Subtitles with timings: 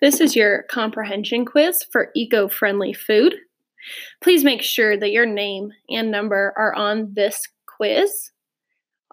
[0.00, 3.34] This is your comprehension quiz for eco friendly food.
[4.22, 8.30] Please make sure that your name and number are on this quiz.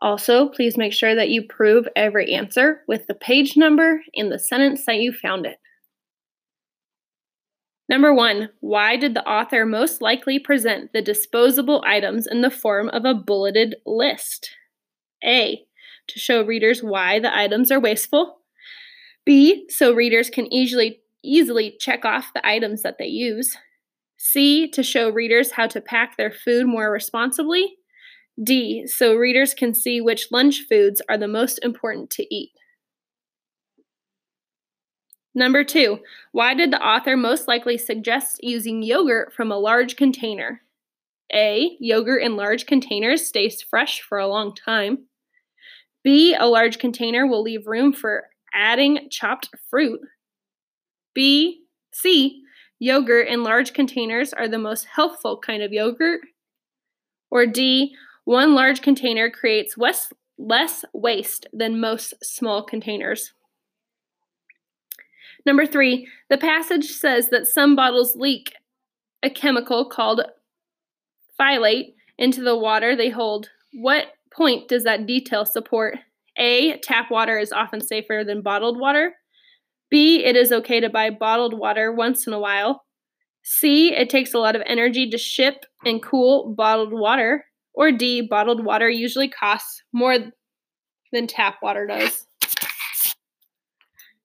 [0.00, 4.38] Also, please make sure that you prove every answer with the page number and the
[4.38, 5.58] sentence that you found it.
[7.88, 12.88] Number one, why did the author most likely present the disposable items in the form
[12.90, 14.50] of a bulleted list?
[15.24, 15.64] A,
[16.08, 18.40] to show readers why the items are wasteful.
[19.26, 23.56] B, so readers can easily easily check off the items that they use.
[24.16, 27.76] C, to show readers how to pack their food more responsibly.
[28.42, 32.52] D, so readers can see which lunch foods are the most important to eat.
[35.34, 35.98] Number two,
[36.32, 40.62] why did the author most likely suggest using yogurt from a large container?
[41.34, 45.06] A, yogurt in large containers stays fresh for a long time.
[46.04, 50.00] B, a large container will leave room for adding chopped fruit.
[51.14, 52.42] B, C,
[52.78, 56.20] yogurt in large containers are the most healthful kind of yogurt.
[57.30, 63.32] Or D, one large container creates less, less waste than most small containers.
[65.44, 68.52] Number three, the passage says that some bottles leak
[69.22, 70.22] a chemical called
[71.38, 73.50] phthalate into the water they hold.
[73.72, 75.98] What point does that detail support?
[76.38, 76.78] A.
[76.78, 79.14] Tap water is often safer than bottled water.
[79.90, 80.24] B.
[80.24, 82.84] It is okay to buy bottled water once in a while.
[83.42, 83.94] C.
[83.94, 87.44] It takes a lot of energy to ship and cool bottled water.
[87.74, 88.22] Or D.
[88.22, 90.16] Bottled water usually costs more
[91.12, 92.26] than tap water does.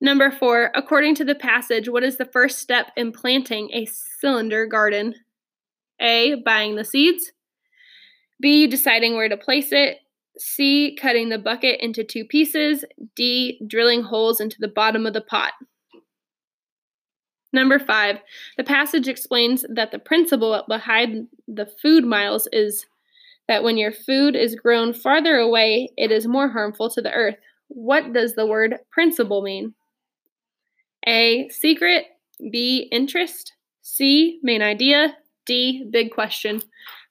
[0.00, 3.86] Number four, according to the passage, what is the first step in planting a
[4.20, 5.14] cylinder garden?
[6.00, 6.42] A.
[6.44, 7.32] Buying the seeds.
[8.40, 8.66] B.
[8.66, 9.98] Deciding where to place it.
[10.38, 10.96] C.
[11.00, 12.84] Cutting the bucket into two pieces.
[13.14, 13.60] D.
[13.66, 15.52] Drilling holes into the bottom of the pot.
[17.52, 18.18] Number five,
[18.56, 22.84] the passage explains that the principle behind the food miles is
[23.46, 27.36] that when your food is grown farther away, it is more harmful to the earth.
[27.68, 29.74] What does the word principle mean?
[31.06, 31.48] A.
[31.50, 32.06] Secret.
[32.50, 32.88] B.
[32.90, 33.52] Interest.
[33.82, 34.40] C.
[34.42, 35.16] Main idea.
[35.46, 35.86] D.
[35.90, 36.60] Big question.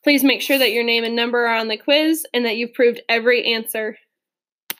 [0.03, 2.73] Please make sure that your name and number are on the quiz and that you've
[2.73, 3.97] proved every answer.